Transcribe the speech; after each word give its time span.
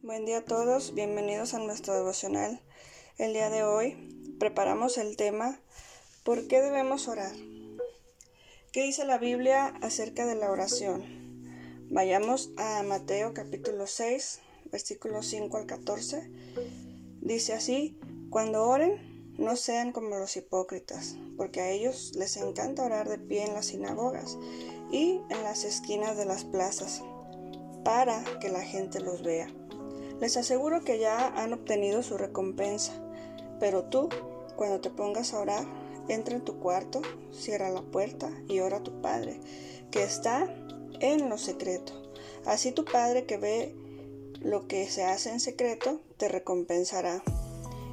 Buen 0.00 0.24
día 0.24 0.38
a 0.38 0.44
todos, 0.44 0.94
bienvenidos 0.94 1.54
a 1.54 1.58
nuestro 1.58 1.92
devocional. 1.92 2.60
El 3.18 3.32
día 3.32 3.50
de 3.50 3.64
hoy 3.64 3.96
preparamos 4.38 4.96
el 4.96 5.16
tema 5.16 5.60
¿Por 6.22 6.46
qué 6.46 6.60
debemos 6.60 7.08
orar? 7.08 7.32
¿Qué 8.70 8.84
dice 8.84 9.04
la 9.04 9.18
Biblia 9.18 9.74
acerca 9.82 10.24
de 10.24 10.36
la 10.36 10.52
oración? 10.52 11.02
Vayamos 11.90 12.50
a 12.56 12.80
Mateo 12.84 13.34
capítulo 13.34 13.88
6, 13.88 14.38
versículos 14.70 15.26
5 15.26 15.56
al 15.56 15.66
14. 15.66 16.30
Dice 17.20 17.54
así, 17.54 17.98
cuando 18.30 18.68
oren, 18.68 19.34
no 19.36 19.56
sean 19.56 19.90
como 19.90 20.10
los 20.16 20.36
hipócritas, 20.36 21.16
porque 21.36 21.60
a 21.60 21.70
ellos 21.70 22.12
les 22.14 22.36
encanta 22.36 22.84
orar 22.84 23.08
de 23.08 23.18
pie 23.18 23.46
en 23.46 23.54
las 23.54 23.66
sinagogas 23.66 24.38
y 24.92 25.20
en 25.28 25.42
las 25.42 25.64
esquinas 25.64 26.16
de 26.16 26.24
las 26.24 26.44
plazas, 26.44 27.02
para 27.82 28.22
que 28.40 28.48
la 28.48 28.62
gente 28.62 29.00
los 29.00 29.24
vea. 29.24 29.52
Les 30.20 30.36
aseguro 30.36 30.82
que 30.82 30.98
ya 30.98 31.28
han 31.28 31.52
obtenido 31.52 32.02
su 32.02 32.18
recompensa, 32.18 32.92
pero 33.60 33.84
tú, 33.84 34.08
cuando 34.56 34.80
te 34.80 34.90
pongas 34.90 35.32
a 35.32 35.40
orar, 35.40 35.64
entra 36.08 36.34
en 36.34 36.44
tu 36.44 36.58
cuarto, 36.58 37.02
cierra 37.32 37.70
la 37.70 37.82
puerta 37.82 38.30
y 38.48 38.60
ora 38.60 38.78
a 38.78 38.82
tu 38.82 39.00
Padre, 39.00 39.40
que 39.90 40.02
está 40.02 40.52
en 41.00 41.28
lo 41.28 41.38
secreto. 41.38 41.92
Así 42.44 42.72
tu 42.72 42.84
Padre 42.84 43.26
que 43.26 43.36
ve 43.36 43.76
lo 44.40 44.66
que 44.66 44.88
se 44.88 45.04
hace 45.04 45.30
en 45.30 45.40
secreto, 45.40 46.00
te 46.16 46.28
recompensará. 46.28 47.22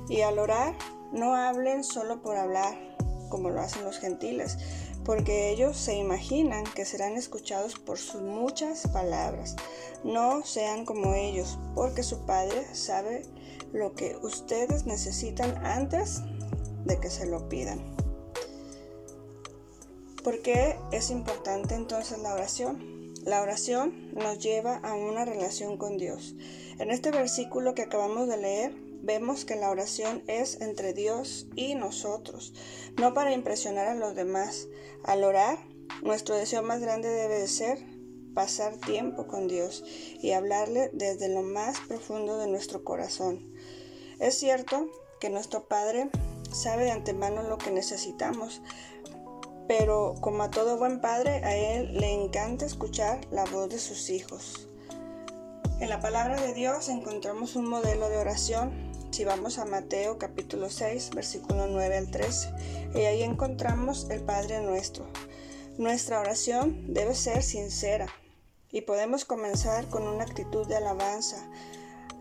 Y 0.10 0.22
al 0.22 0.40
orar, 0.40 0.76
no 1.12 1.36
hablen 1.36 1.84
solo 1.84 2.22
por 2.22 2.38
hablar, 2.38 2.96
como 3.30 3.50
lo 3.50 3.62
hacen 3.62 3.84
los 3.84 4.00
gentiles, 4.00 4.58
porque 5.06 5.52
ellos 5.52 5.78
se 5.78 5.96
imaginan 5.96 6.64
que 6.64 6.84
serán 6.84 7.16
escuchados 7.16 7.78
por 7.78 8.00
sus 8.00 8.22
muchas 8.22 8.88
palabras. 8.88 9.56
No 10.04 10.44
sean 10.44 10.84
como 10.84 11.14
ellos, 11.14 11.60
porque 11.76 12.04
su 12.04 12.26
Padre 12.26 12.66
sabe 12.74 13.24
lo 13.72 13.94
que 13.94 14.18
ustedes 14.24 14.86
necesitan 14.86 15.64
antes 15.64 16.22
de 16.86 17.00
que 17.00 17.10
se 17.10 17.28
lo 17.28 17.48
pidan. 17.48 17.96
¿Por 20.24 20.42
qué 20.42 20.76
es 20.92 21.12
importante 21.12 21.76
entonces 21.76 22.18
la 22.20 22.34
oración? 22.34 23.14
La 23.24 23.42
oración 23.42 24.12
nos 24.14 24.40
lleva 24.40 24.78
a 24.78 24.96
una 24.96 25.24
relación 25.24 25.78
con 25.78 25.98
Dios. 25.98 26.36
En 26.80 26.90
este 26.90 27.12
versículo 27.12 27.76
que 27.76 27.84
acabamos 27.84 28.28
de 28.28 28.38
leer, 28.38 28.85
vemos 29.06 29.46
que 29.46 29.56
la 29.56 29.70
oración 29.70 30.24
es 30.28 30.60
entre 30.62 30.94
Dios 30.94 31.48
y 31.56 31.76
nosotros, 31.76 32.54
no 32.98 33.14
para 33.14 33.34
impresionar 33.34 33.88
a 33.88 33.96
los 33.96 34.16
demás. 34.16 34.68
Al 35.04 35.24
orar, 35.24 35.60
nuestro 36.02 36.36
deseo 36.36 36.64
más 36.64 36.82
grande 36.82 37.10
debe 37.10 37.40
de 37.40 37.48
ser 37.48 37.78
pasar 38.34 38.78
tiempo 38.78 39.28
con 39.28 39.48
Dios 39.48 39.84
y 40.22 40.32
hablarle 40.32 40.90
desde 40.92 41.30
lo 41.30 41.44
más 41.44 41.80
profundo 41.88 42.38
de 42.38 42.48
nuestro 42.48 42.84
corazón. 42.84 43.54
Es 44.20 44.38
cierto 44.40 44.90
que 45.20 45.30
nuestro 45.30 45.68
Padre 45.68 46.10
sabe 46.52 46.86
de 46.86 46.92
antemano 46.92 47.44
lo 47.44 47.58
que 47.58 47.72
necesitamos, 47.72 48.62
pero 49.68 50.16
como 50.20 50.44
a 50.44 50.52
todo 50.52 50.78
buen 50.78 51.02
padre, 51.02 51.44
a 51.44 51.56
Él 51.56 51.98
le 51.98 52.12
encanta 52.12 52.66
escuchar 52.66 53.22
la 53.32 53.46
voz 53.46 53.70
de 53.70 53.80
sus 53.80 54.10
hijos. 54.10 54.68
En 55.80 55.90
la 55.90 56.00
palabra 56.00 56.40
de 56.40 56.54
Dios 56.54 56.88
encontramos 56.88 57.56
un 57.56 57.68
modelo 57.68 58.10
de 58.10 58.18
oración 58.18 58.85
si 59.16 59.24
vamos 59.24 59.60
a 59.60 59.66
Mateo 59.66 60.18
capítulo 60.18 60.70
6, 60.70 61.12
versículo 61.16 61.68
9 61.68 61.96
al 61.96 62.12
13, 62.12 62.50
y 62.96 63.00
ahí 63.06 63.24
encontramos 63.24 64.10
el 64.10 64.20
Padre 64.20 64.60
nuestro. 64.60 65.06
Nuestra 65.78 66.20
oración 66.20 66.94
debe 66.94 67.16
ser 67.16 67.42
sincera 67.42 68.08
y 68.74 68.82
podemos 68.82 69.24
comenzar 69.24 69.88
con 69.88 70.06
una 70.06 70.26
actitud 70.26 70.68
de 70.68 70.76
alabanza, 70.76 71.50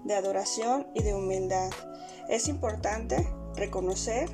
de 0.04 0.14
adoración 0.14 0.86
y 0.94 1.02
de 1.02 1.14
humildad. 1.14 1.72
Es 2.28 2.46
importante 2.46 3.28
reconocer 3.56 4.30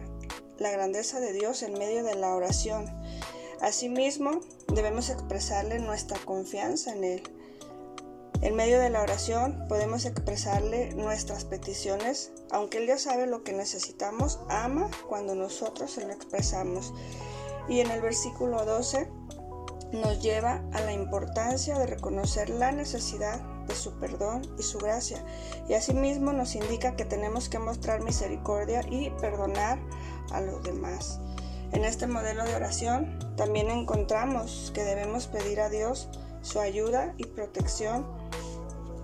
la 0.59 0.71
grandeza 0.71 1.19
de 1.19 1.33
Dios 1.33 1.63
en 1.63 1.73
medio 1.79 2.05
de 2.05 2.15
la 2.15 2.35
oración. 2.35 2.85
Asimismo, 3.63 4.33
debemos 4.69 5.09
expresarle 5.09 5.79
nuestra 5.79 6.19
confianza 6.27 6.93
en 6.93 7.05
Él 7.05 7.23
en 8.43 8.57
medio 8.57 8.81
de 8.81 8.89
la 8.89 9.03
oración 9.03 9.67
podemos 9.69 10.07
expresarle 10.07 10.95
nuestras 10.95 11.45
peticiones, 11.45 12.33
aunque 12.51 12.79
Él 12.79 12.87
ya 12.87 12.99
sabe 12.99 13.27
lo 13.27 13.43
que 13.45 13.53
necesitamos, 13.53 14.41
ama 14.49 14.89
cuando 15.09 15.35
nosotros 15.35 15.91
se 15.91 16.07
lo 16.07 16.13
expresamos. 16.13 16.95
Y 17.69 17.81
en 17.81 17.91
el 17.91 18.01
versículo 18.01 18.65
12 18.65 19.09
nos 19.93 20.23
lleva 20.23 20.63
a 20.73 20.81
la 20.81 20.93
importancia 20.93 21.79
de 21.79 21.87
reconocer 21.87 22.49
la 22.49 22.73
necesidad 22.73 23.41
de 23.67 23.75
su 23.75 23.99
perdón 23.99 24.43
y 24.59 24.63
su 24.63 24.79
gracia. 24.79 25.23
Y 25.69 25.75
asimismo 25.75 26.33
nos 26.33 26.55
indica 26.55 26.97
que 26.97 27.05
tenemos 27.05 27.49
que 27.51 27.59
mostrar 27.59 28.03
misericordia 28.03 28.83
y 28.89 29.11
perdonar 29.21 29.79
a 30.33 30.41
los 30.41 30.63
demás. 30.63 31.21
En 31.73 31.85
este 31.85 32.07
modelo 32.07 32.45
de 32.45 32.55
oración 32.55 33.19
también 33.37 33.71
encontramos 33.71 34.73
que 34.75 34.83
debemos 34.83 35.27
pedir 35.27 35.61
a 35.61 35.69
Dios 35.69 36.09
su 36.43 36.59
ayuda 36.59 37.15
y 37.19 37.27
protección 37.27 38.20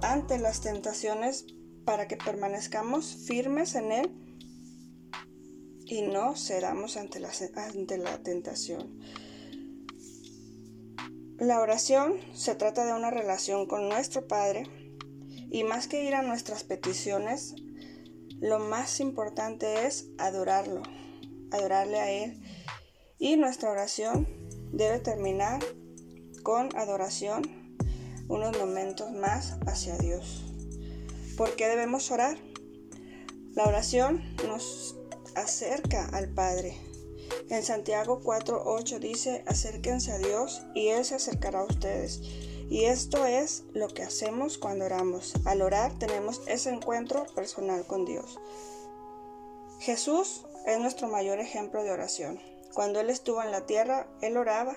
ante 0.02 0.38
las 0.38 0.60
tentaciones 0.60 1.46
para 1.84 2.08
que 2.08 2.16
permanezcamos 2.16 3.24
firmes 3.26 3.74
en 3.74 3.92
Él 3.92 4.10
y 5.86 6.02
no 6.02 6.36
cedamos 6.36 6.96
ante 6.96 7.20
la, 7.20 7.30
ante 7.56 7.98
la 7.98 8.22
tentación. 8.22 8.98
La 11.38 11.60
oración 11.60 12.18
se 12.34 12.54
trata 12.54 12.84
de 12.84 12.92
una 12.92 13.10
relación 13.10 13.66
con 13.66 13.88
nuestro 13.88 14.26
Padre 14.26 14.64
y 15.50 15.64
más 15.64 15.86
que 15.86 16.04
ir 16.04 16.14
a 16.14 16.22
nuestras 16.22 16.64
peticiones, 16.64 17.54
lo 18.40 18.58
más 18.58 19.00
importante 19.00 19.86
es 19.86 20.08
adorarlo, 20.18 20.82
adorarle 21.50 22.00
a 22.00 22.10
Él. 22.10 22.42
Y 23.18 23.36
nuestra 23.36 23.70
oración 23.70 24.26
debe 24.72 24.98
terminar 24.98 25.64
con 26.42 26.76
adoración 26.76 27.65
unos 28.28 28.56
momentos 28.58 29.12
más 29.12 29.56
hacia 29.66 29.96
Dios. 29.98 30.44
¿Por 31.36 31.54
qué 31.56 31.68
debemos 31.68 32.10
orar? 32.10 32.36
La 33.54 33.64
oración 33.64 34.22
nos 34.46 34.96
acerca 35.34 36.08
al 36.12 36.28
Padre. 36.28 36.76
En 37.50 37.62
Santiago 37.62 38.20
4.8 38.22 38.98
dice, 38.98 39.44
acérquense 39.46 40.12
a 40.12 40.18
Dios 40.18 40.62
y 40.74 40.88
Él 40.88 41.04
se 41.04 41.14
acercará 41.14 41.60
a 41.60 41.64
ustedes. 41.64 42.20
Y 42.68 42.84
esto 42.84 43.24
es 43.26 43.64
lo 43.74 43.88
que 43.88 44.02
hacemos 44.02 44.58
cuando 44.58 44.86
oramos. 44.86 45.34
Al 45.44 45.62
orar 45.62 45.96
tenemos 45.98 46.42
ese 46.48 46.70
encuentro 46.70 47.26
personal 47.34 47.86
con 47.86 48.04
Dios. 48.04 48.38
Jesús 49.78 50.46
es 50.66 50.80
nuestro 50.80 51.06
mayor 51.06 51.38
ejemplo 51.38 51.84
de 51.84 51.92
oración. 51.92 52.40
Cuando 52.74 53.00
Él 53.00 53.08
estuvo 53.10 53.42
en 53.42 53.52
la 53.52 53.66
tierra, 53.66 54.08
Él 54.20 54.36
oraba 54.36 54.76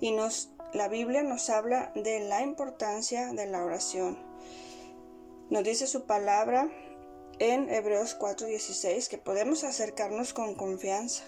y 0.00 0.12
nos 0.12 0.48
la 0.76 0.88
Biblia 0.88 1.22
nos 1.22 1.48
habla 1.48 1.90
de 1.94 2.20
la 2.20 2.42
importancia 2.42 3.32
de 3.32 3.46
la 3.46 3.64
oración. 3.64 4.18
Nos 5.48 5.64
dice 5.64 5.86
su 5.86 6.04
palabra 6.04 6.68
en 7.38 7.70
Hebreos 7.70 8.14
4:16 8.14 9.08
que 9.08 9.16
podemos 9.16 9.64
acercarnos 9.64 10.34
con 10.34 10.54
confianza. 10.54 11.24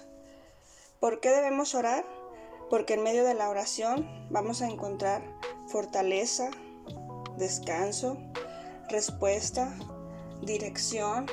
¿Por 1.00 1.20
qué 1.20 1.30
debemos 1.30 1.74
orar? 1.74 2.04
Porque 2.68 2.94
en 2.94 3.02
medio 3.02 3.24
de 3.24 3.32
la 3.32 3.48
oración 3.48 4.06
vamos 4.28 4.60
a 4.60 4.68
encontrar 4.68 5.22
fortaleza, 5.68 6.50
descanso, 7.38 8.18
respuesta, 8.90 9.74
dirección. 10.42 11.24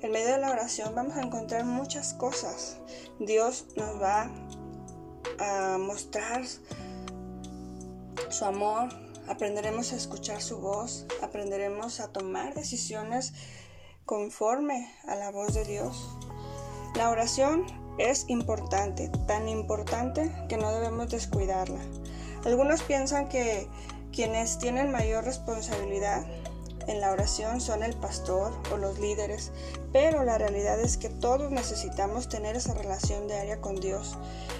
En 0.00 0.12
medio 0.12 0.28
de 0.28 0.38
la 0.38 0.50
oración 0.50 0.94
vamos 0.94 1.18
a 1.18 1.22
encontrar 1.22 1.66
muchas 1.66 2.14
cosas. 2.14 2.78
Dios 3.18 3.66
nos 3.76 4.00
va 4.00 4.30
a 5.38 5.76
mostrar 5.78 6.42
su 8.28 8.44
amor, 8.44 8.88
aprenderemos 9.28 9.92
a 9.92 9.96
escuchar 9.96 10.42
su 10.42 10.58
voz, 10.58 11.06
aprenderemos 11.22 12.00
a 12.00 12.08
tomar 12.08 12.54
decisiones 12.54 13.32
conforme 14.04 14.92
a 15.06 15.14
la 15.16 15.30
voz 15.30 15.54
de 15.54 15.64
Dios. 15.64 16.16
La 16.96 17.10
oración 17.10 17.64
es 17.98 18.24
importante, 18.28 19.10
tan 19.26 19.48
importante 19.48 20.32
que 20.48 20.56
no 20.56 20.72
debemos 20.72 21.10
descuidarla. 21.10 21.80
Algunos 22.44 22.82
piensan 22.82 23.28
que 23.28 23.68
quienes 24.12 24.58
tienen 24.58 24.90
mayor 24.90 25.24
responsabilidad 25.24 26.26
en 26.86 27.00
la 27.00 27.12
oración 27.12 27.60
son 27.60 27.82
el 27.82 27.94
pastor 27.94 28.52
o 28.72 28.76
los 28.76 28.98
líderes, 28.98 29.52
pero 29.92 30.24
la 30.24 30.38
realidad 30.38 30.80
es 30.80 30.96
que 30.96 31.08
todos 31.08 31.50
necesitamos 31.50 32.28
tener 32.28 32.56
esa 32.56 32.74
relación 32.74 33.26
diaria 33.28 33.60
con 33.60 33.76
Dios. 33.76 34.16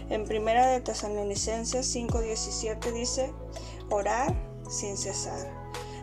En 0.09 0.25
primera 0.25 0.67
de 0.67 0.81
Tesalonicenses 0.81 1.95
5:17 1.95 2.93
dice, 2.93 3.33
orar 3.91 4.35
sin 4.69 4.97
cesar. 4.97 5.47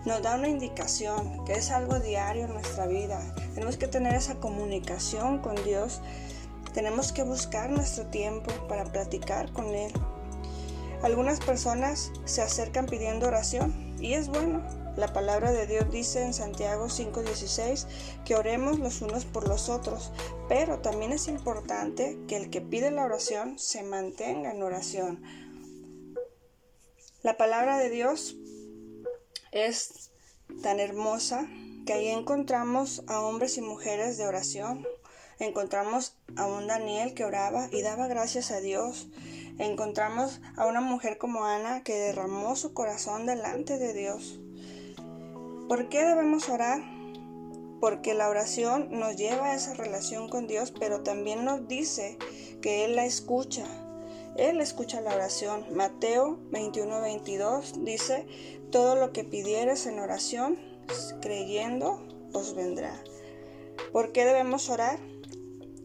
Nos 0.05 0.21
da 0.21 0.35
una 0.35 0.47
indicación 0.47 1.43
que 1.45 1.53
es 1.53 1.71
algo 1.71 1.99
diario 1.99 2.45
en 2.45 2.53
nuestra 2.53 2.87
vida. 2.87 3.19
Tenemos 3.53 3.77
que 3.77 3.87
tener 3.87 4.15
esa 4.15 4.35
comunicación 4.35 5.39
con 5.39 5.61
Dios. 5.63 6.01
Tenemos 6.73 7.11
que 7.11 7.23
buscar 7.23 7.69
nuestro 7.69 8.05
tiempo 8.07 8.51
para 8.69 8.85
platicar 8.85 9.51
con 9.51 9.73
Él. 9.75 9.91
Algunas 11.03 11.39
personas 11.39 12.11
se 12.25 12.41
acercan 12.41 12.85
pidiendo 12.85 13.27
oración 13.27 13.95
y 13.99 14.13
es 14.13 14.29
bueno, 14.29 14.61
La 14.97 15.13
palabra 15.13 15.51
de 15.51 15.67
Dios 15.67 15.91
dice 15.91 16.23
en 16.23 16.33
Santiago 16.33 16.89
5:16 16.89 17.85
que 18.25 18.35
oremos 18.35 18.79
los 18.79 19.03
unos 19.03 19.25
por 19.25 19.47
los 19.47 19.69
otros, 19.69 20.11
pero 20.49 20.79
también 20.79 21.11
es 21.11 21.27
importante 21.27 22.17
que 22.27 22.35
el 22.35 22.49
que 22.49 22.61
pide 22.61 22.89
la 22.89 23.05
oración 23.05 23.59
se 23.59 23.83
mantenga 23.83 24.49
en 24.49 24.63
oración. 24.63 25.21
La 27.21 27.38
palabra 27.38 27.77
de 27.77 27.91
Dios 27.91 28.38
es 29.51 30.09
tan 30.63 30.79
hermosa 30.79 31.47
que 31.85 31.94
ahí 31.94 32.07
encontramos 32.07 33.03
a 33.05 33.21
hombres 33.21 33.59
y 33.59 33.61
mujeres 33.61 34.17
de 34.17 34.25
oración. 34.25 34.83
Encontramos 35.38 36.17
a 36.38 36.47
un 36.47 36.65
Daniel 36.65 37.13
que 37.13 37.23
oraba 37.23 37.69
y 37.71 37.83
daba 37.83 38.07
gracias 38.07 38.49
a 38.49 38.61
Dios. 38.61 39.09
Encontramos 39.59 40.41
a 40.55 40.65
una 40.65 40.81
mujer 40.81 41.19
como 41.19 41.45
Ana 41.45 41.83
que 41.83 41.94
derramó 41.94 42.55
su 42.55 42.73
corazón 42.73 43.27
delante 43.27 43.77
de 43.77 43.94
Dios. 43.94 44.39
¿Por 45.67 45.89
qué 45.89 46.05
debemos 46.05 46.47
orar? 46.47 46.79
Porque 47.81 48.13
la 48.13 48.29
oración 48.29 48.87
nos 48.89 49.17
lleva 49.17 49.47
a 49.47 49.55
esa 49.55 49.73
relación 49.73 50.29
con 50.29 50.47
Dios, 50.47 50.71
pero 50.71 51.03
también 51.03 51.43
nos 51.43 51.67
dice 51.67 52.17
que 52.61 52.85
Él 52.85 52.95
la 52.95 53.05
escucha. 53.05 53.65
Él 54.37 54.61
escucha 54.61 55.01
la 55.01 55.13
oración. 55.13 55.65
Mateo 55.75 56.39
21, 56.51 57.01
22 57.01 57.83
dice, 57.83 58.25
todo 58.71 58.95
lo 58.95 59.11
que 59.11 59.25
pidieres 59.25 59.85
en 59.87 59.99
oración, 59.99 60.57
creyendo, 61.21 62.01
os 62.31 62.55
vendrá. 62.55 62.93
¿Por 63.91 64.13
qué 64.13 64.23
debemos 64.23 64.69
orar? 64.69 64.99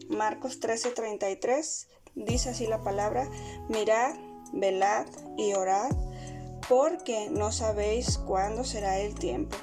Marcos 0.07 0.61
13, 0.61 0.91
33 0.91 1.87
dice 2.15 2.51
así 2.51 2.67
la 2.67 2.83
palabra, 2.83 3.29
mirad, 3.67 4.15
velad 4.53 5.07
y 5.37 5.53
orad, 5.53 5.89
porque 6.69 7.29
no 7.29 7.51
sabéis 7.51 8.17
cuándo 8.17 8.63
será 8.63 8.99
el 8.99 9.15
tiempo. 9.15 9.57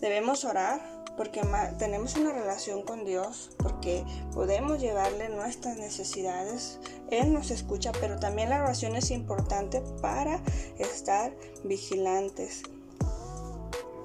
Debemos 0.00 0.44
orar 0.44 0.96
porque 1.16 1.40
tenemos 1.78 2.14
una 2.16 2.32
relación 2.32 2.82
con 2.82 3.04
Dios, 3.04 3.50
porque 3.58 4.04
podemos 4.34 4.80
llevarle 4.80 5.30
nuestras 5.30 5.78
necesidades. 5.78 6.78
Él 7.10 7.32
nos 7.32 7.50
escucha, 7.50 7.92
pero 8.00 8.18
también 8.18 8.50
la 8.50 8.62
oración 8.62 8.96
es 8.96 9.10
importante 9.10 9.82
para 10.02 10.42
estar 10.78 11.34
vigilantes. 11.64 12.62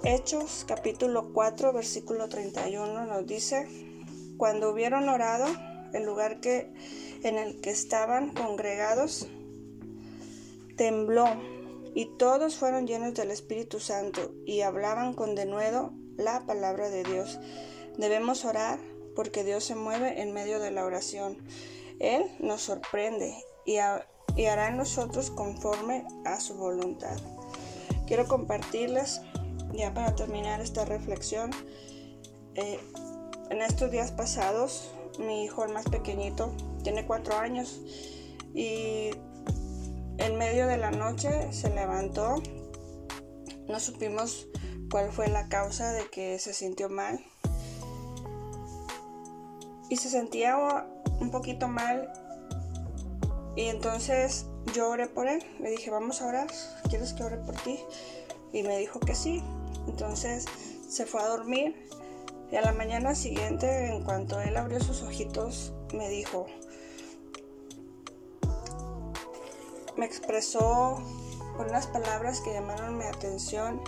Hechos 0.03 0.65
capítulo 0.67 1.31
4 1.33 1.73
versículo 1.73 2.27
31 2.29 3.05
nos 3.05 3.27
dice, 3.27 3.67
cuando 4.37 4.71
hubieron 4.71 5.09
orado, 5.09 5.45
el 5.93 6.05
lugar 6.05 6.39
que, 6.39 6.73
en 7.23 7.37
el 7.37 7.59
que 7.59 7.69
estaban 7.69 8.29
congregados 8.33 9.27
tembló 10.77 11.25
y 11.93 12.05
todos 12.17 12.55
fueron 12.55 12.87
llenos 12.87 13.13
del 13.13 13.31
Espíritu 13.31 13.79
Santo 13.79 14.31
y 14.45 14.61
hablaban 14.61 15.13
con 15.13 15.35
denuedo 15.35 15.93
la 16.17 16.45
palabra 16.45 16.89
de 16.89 17.03
Dios. 17.03 17.39
Debemos 17.97 18.45
orar 18.45 18.79
porque 19.15 19.43
Dios 19.43 19.63
se 19.63 19.75
mueve 19.75 20.21
en 20.21 20.33
medio 20.33 20.59
de 20.59 20.71
la 20.71 20.85
oración. 20.85 21.37
Él 21.99 22.23
nos 22.39 22.61
sorprende 22.61 23.35
y, 23.65 23.77
hará 23.77 24.69
en 24.69 24.77
nosotros 24.77 25.29
conforme 25.31 26.05
a 26.25 26.39
su 26.39 26.55
voluntad. 26.55 27.17
Quiero 28.07 28.27
compartirles, 28.27 29.21
ya 29.73 29.93
para 29.93 30.15
terminar 30.15 30.61
esta 30.61 30.85
reflexión, 30.85 31.51
eh, 32.55 32.79
en 33.49 33.61
estos 33.61 33.91
días 33.91 34.11
pasados, 34.11 34.91
mi 35.19 35.43
hijo 35.43 35.65
el 35.65 35.73
más 35.73 35.85
pequeñito 35.85 36.53
tiene 36.83 37.05
cuatro 37.05 37.35
años 37.35 37.81
y 38.53 39.11
en 40.25 40.37
medio 40.37 40.67
de 40.67 40.77
la 40.77 40.91
noche 40.91 41.51
se 41.51 41.69
levantó. 41.69 42.41
No 43.67 43.79
supimos 43.79 44.47
cuál 44.89 45.11
fue 45.11 45.27
la 45.27 45.47
causa 45.49 45.91
de 45.93 46.09
que 46.09 46.37
se 46.39 46.53
sintió 46.53 46.89
mal. 46.89 47.19
Y 49.89 49.97
se 49.97 50.09
sentía 50.09 50.57
un 51.19 51.31
poquito 51.31 51.67
mal. 51.67 52.11
Y 53.55 53.63
entonces 53.63 54.45
yo 54.73 54.89
oré 54.89 55.07
por 55.07 55.27
él. 55.27 55.43
Le 55.59 55.71
dije, 55.71 55.89
vamos 55.89 56.21
a 56.21 56.27
orar. 56.27 56.47
¿Quieres 56.89 57.13
que 57.13 57.23
ore 57.23 57.37
por 57.37 57.55
ti? 57.55 57.79
Y 58.53 58.63
me 58.63 58.77
dijo 58.77 58.99
que 58.99 59.15
sí. 59.15 59.43
Entonces 59.87 60.45
se 60.87 61.05
fue 61.05 61.21
a 61.21 61.27
dormir. 61.27 61.89
Y 62.51 62.57
a 62.57 62.61
la 62.61 62.73
mañana 62.73 63.15
siguiente, 63.15 63.87
en 63.87 64.03
cuanto 64.03 64.39
él 64.41 64.57
abrió 64.57 64.81
sus 64.81 65.01
ojitos, 65.03 65.73
me 65.93 66.09
dijo, 66.09 66.47
me 69.97 70.05
expresó 70.05 71.01
con 71.57 71.69
unas 71.69 71.87
palabras 71.87 72.41
que 72.41 72.53
llamaron 72.53 72.97
mi 72.97 73.05
atención 73.05 73.81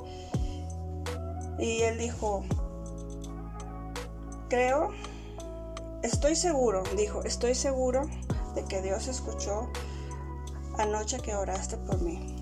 y 1.60 1.82
él 1.82 1.98
dijo, 1.98 2.44
creo, 4.50 4.90
estoy 6.02 6.36
seguro, 6.36 6.84
dijo, 6.98 7.24
estoy 7.24 7.56
seguro 7.56 8.08
de 8.56 8.66
que 8.66 8.82
Dios 8.82 9.08
escuchó 9.08 9.70
anoche 10.78 11.20
que 11.20 11.36
oraste 11.36 11.78
por 11.78 12.02
mí, 12.02 12.36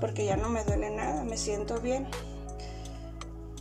porque 0.00 0.24
ya 0.24 0.36
no 0.36 0.48
me 0.48 0.64
duele 0.64 0.90
nada, 0.90 1.24
me 1.24 1.36
siento 1.36 1.80
bien. 1.80 2.06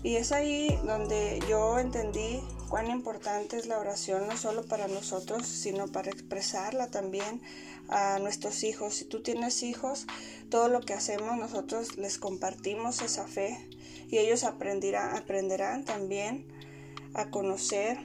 Y 0.04 0.16
es 0.16 0.32
ahí 0.32 0.80
donde 0.86 1.40
yo 1.48 1.78
entendí 1.78 2.42
cuán 2.72 2.90
importante 2.90 3.58
es 3.58 3.66
la 3.66 3.80
oración, 3.80 4.30
no 4.30 4.38
solo 4.38 4.66
para 4.66 4.88
nosotros, 4.88 5.46
sino 5.46 5.90
para 5.90 6.10
expresarla 6.10 6.88
también 6.88 7.42
a 7.90 8.18
nuestros 8.20 8.64
hijos. 8.64 8.96
Si 8.96 9.04
tú 9.04 9.22
tienes 9.22 9.62
hijos, 9.62 10.08
todo 10.50 10.70
lo 10.70 10.80
que 10.80 10.94
hacemos 10.94 11.38
nosotros 11.38 11.98
les 11.98 12.18
compartimos 12.18 13.02
esa 13.02 13.28
fe 13.28 13.70
y 14.08 14.20
ellos 14.20 14.46
aprenderán, 14.46 15.18
aprenderán 15.18 15.84
también 15.84 16.48
a 17.14 17.30
conocer 17.30 17.98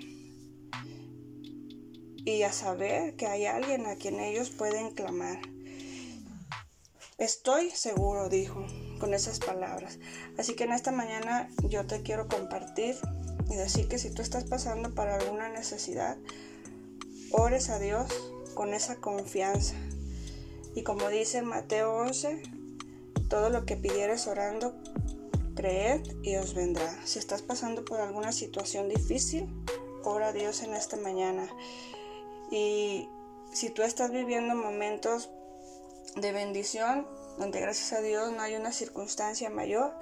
y 2.24 2.42
a 2.42 2.50
saber 2.50 3.14
que 3.14 3.28
hay 3.28 3.46
alguien 3.46 3.86
a 3.86 3.94
quien 3.94 4.18
ellos 4.18 4.50
pueden 4.50 4.90
clamar. 4.90 5.38
Estoy 7.18 7.70
seguro, 7.70 8.28
dijo 8.28 8.66
con 8.98 9.14
esas 9.14 9.38
palabras. 9.38 10.00
Así 10.36 10.54
que 10.54 10.64
en 10.64 10.72
esta 10.72 10.90
mañana 10.90 11.50
yo 11.68 11.86
te 11.86 12.02
quiero 12.02 12.26
compartir 12.26 12.96
y 13.48 13.56
decir 13.56 13.88
que 13.88 13.98
si 13.98 14.10
tú 14.10 14.22
estás 14.22 14.44
pasando 14.44 14.94
por 14.94 15.08
alguna 15.08 15.48
necesidad, 15.48 16.16
ores 17.30 17.70
a 17.70 17.78
Dios 17.78 18.08
con 18.54 18.74
esa 18.74 18.96
confianza. 18.96 19.74
Y 20.74 20.82
como 20.82 21.08
dice 21.08 21.42
Mateo 21.42 21.94
11, 21.96 22.42
todo 23.28 23.50
lo 23.50 23.64
que 23.64 23.76
pidieres 23.76 24.26
orando, 24.26 24.74
creed 25.54 26.02
y 26.22 26.36
os 26.36 26.54
vendrá. 26.54 26.94
Si 27.04 27.18
estás 27.18 27.42
pasando 27.42 27.84
por 27.84 28.00
alguna 28.00 28.32
situación 28.32 28.88
difícil, 28.88 29.48
ora 30.04 30.28
a 30.28 30.32
Dios 30.32 30.62
en 30.62 30.74
esta 30.74 30.96
mañana. 30.96 31.48
Y 32.50 33.08
si 33.52 33.70
tú 33.70 33.82
estás 33.82 34.10
viviendo 34.10 34.54
momentos 34.54 35.30
de 36.14 36.32
bendición, 36.32 37.06
donde 37.38 37.60
gracias 37.60 37.92
a 37.92 38.00
Dios 38.00 38.32
no 38.32 38.40
hay 38.40 38.54
una 38.54 38.72
circunstancia 38.72 39.50
mayor, 39.50 39.94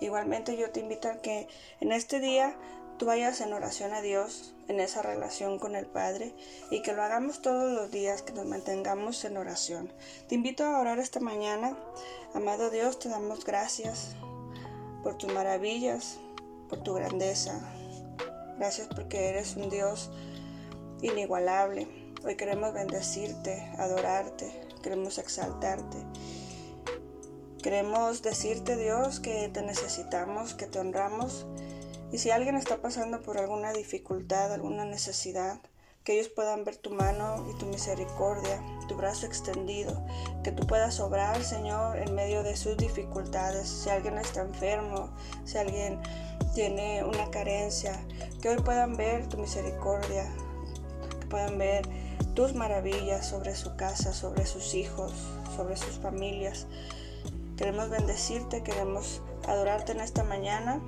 igualmente 0.00 0.56
yo 0.56 0.70
te 0.70 0.80
invito 0.80 1.08
a 1.08 1.20
que 1.20 1.48
en 1.80 1.92
este 1.92 2.20
día 2.20 2.56
tú 3.02 3.06
vayas 3.06 3.40
en 3.40 3.52
oración 3.52 3.92
a 3.94 4.00
Dios, 4.00 4.54
en 4.68 4.78
esa 4.78 5.02
relación 5.02 5.58
con 5.58 5.74
el 5.74 5.86
Padre, 5.86 6.36
y 6.70 6.82
que 6.82 6.92
lo 6.92 7.02
hagamos 7.02 7.42
todos 7.42 7.72
los 7.72 7.90
días, 7.90 8.22
que 8.22 8.32
nos 8.32 8.46
mantengamos 8.46 9.24
en 9.24 9.36
oración. 9.36 9.92
Te 10.28 10.36
invito 10.36 10.62
a 10.62 10.78
orar 10.78 11.00
esta 11.00 11.18
mañana. 11.18 11.76
Amado 12.32 12.70
Dios, 12.70 13.00
te 13.00 13.08
damos 13.08 13.44
gracias 13.44 14.14
por 15.02 15.18
tus 15.18 15.32
maravillas, 15.32 16.20
por 16.68 16.84
tu 16.84 16.94
grandeza. 16.94 17.58
Gracias 18.56 18.86
porque 18.86 19.30
eres 19.30 19.56
un 19.56 19.68
Dios 19.68 20.12
inigualable. 21.00 21.88
Hoy 22.24 22.36
queremos 22.36 22.72
bendecirte, 22.72 23.68
adorarte, 23.78 24.52
queremos 24.80 25.18
exaltarte. 25.18 25.98
Queremos 27.64 28.22
decirte, 28.22 28.76
Dios, 28.76 29.18
que 29.18 29.48
te 29.48 29.62
necesitamos, 29.62 30.54
que 30.54 30.66
te 30.66 30.78
honramos. 30.78 31.46
Y 32.12 32.18
si 32.18 32.30
alguien 32.30 32.56
está 32.56 32.82
pasando 32.82 33.22
por 33.22 33.38
alguna 33.38 33.72
dificultad, 33.72 34.52
alguna 34.52 34.84
necesidad, 34.84 35.60
que 36.04 36.14
ellos 36.14 36.28
puedan 36.28 36.62
ver 36.64 36.76
tu 36.76 36.90
mano 36.90 37.46
y 37.50 37.58
tu 37.58 37.66
misericordia, 37.66 38.62
tu 38.86 38.96
brazo 38.96 39.24
extendido, 39.24 40.04
que 40.44 40.52
tú 40.52 40.66
puedas 40.66 41.00
obrar, 41.00 41.42
Señor, 41.42 41.96
en 41.96 42.14
medio 42.14 42.42
de 42.42 42.56
sus 42.56 42.76
dificultades. 42.76 43.66
Si 43.66 43.88
alguien 43.88 44.18
está 44.18 44.42
enfermo, 44.42 45.10
si 45.44 45.56
alguien 45.56 46.00
tiene 46.54 47.02
una 47.02 47.30
carencia, 47.30 47.98
que 48.42 48.50
hoy 48.50 48.58
puedan 48.58 48.96
ver 48.96 49.28
tu 49.28 49.38
misericordia, 49.38 50.30
que 51.18 51.26
puedan 51.28 51.56
ver 51.56 51.88
tus 52.34 52.54
maravillas 52.54 53.26
sobre 53.26 53.54
su 53.54 53.74
casa, 53.76 54.12
sobre 54.12 54.44
sus 54.44 54.74
hijos, 54.74 55.12
sobre 55.56 55.76
sus 55.76 55.98
familias. 55.98 56.66
Queremos 57.56 57.88
bendecirte, 57.88 58.62
queremos 58.62 59.22
adorarte 59.46 59.92
en 59.92 60.00
esta 60.00 60.24
mañana 60.24 60.82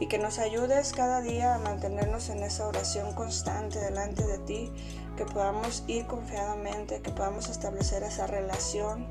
y 0.00 0.08
que 0.08 0.18
nos 0.18 0.38
ayudes 0.38 0.92
cada 0.92 1.20
día 1.20 1.54
a 1.54 1.58
mantenernos 1.58 2.28
en 2.28 2.42
esa 2.42 2.66
oración 2.66 3.14
constante 3.14 3.78
delante 3.80 4.24
de 4.24 4.38
ti, 4.38 4.72
que 5.16 5.24
podamos 5.24 5.84
ir 5.86 6.06
confiadamente, 6.06 7.00
que 7.00 7.10
podamos 7.10 7.48
establecer 7.48 8.02
esa 8.02 8.26
relación 8.26 9.06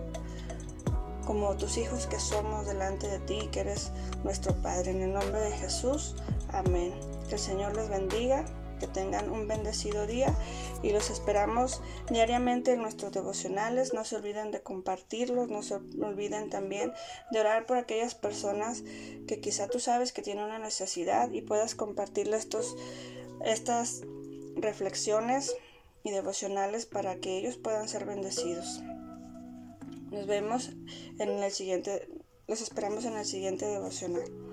como 1.25 1.55
tus 1.55 1.77
hijos 1.77 2.05
que 2.05 2.19
somos 2.19 2.67
delante 2.67 3.07
de 3.07 3.19
ti, 3.19 3.49
que 3.51 3.61
eres 3.61 3.91
nuestro 4.23 4.53
Padre. 4.61 4.91
En 4.91 5.01
el 5.01 5.13
nombre 5.13 5.39
de 5.39 5.51
Jesús, 5.51 6.15
amén. 6.49 6.93
Que 7.27 7.35
el 7.35 7.41
Señor 7.41 7.75
les 7.75 7.89
bendiga 7.89 8.45
que 8.79 8.87
tengan 8.87 9.29
un 9.29 9.47
bendecido 9.47 10.07
día 10.07 10.35
y 10.83 10.91
los 10.91 11.09
esperamos 11.09 11.81
diariamente 12.09 12.73
en 12.73 12.81
nuestros 12.81 13.11
devocionales. 13.11 13.93
No 13.93 14.05
se 14.05 14.17
olviden 14.17 14.51
de 14.51 14.61
compartirlos, 14.61 15.49
no 15.49 15.63
se 15.63 15.75
olviden 15.75 16.49
también 16.49 16.93
de 17.31 17.39
orar 17.39 17.65
por 17.65 17.77
aquellas 17.77 18.15
personas 18.15 18.83
que 19.27 19.39
quizá 19.41 19.67
tú 19.67 19.79
sabes 19.79 20.11
que 20.11 20.21
tienen 20.21 20.45
una 20.45 20.59
necesidad 20.59 21.31
y 21.31 21.41
puedas 21.41 21.75
compartirles 21.75 22.41
estos, 22.41 22.75
estas 23.43 24.01
reflexiones 24.55 25.55
y 26.03 26.11
devocionales 26.11 26.85
para 26.85 27.15
que 27.17 27.37
ellos 27.37 27.57
puedan 27.57 27.89
ser 27.89 28.05
bendecidos. 28.05 28.81
Nos 30.11 30.27
vemos 30.27 30.69
en 31.19 31.29
el 31.29 31.51
siguiente, 31.51 32.07
los 32.47 32.61
esperamos 32.61 33.05
en 33.05 33.17
el 33.17 33.25
siguiente 33.25 33.65
devocional. 33.65 34.44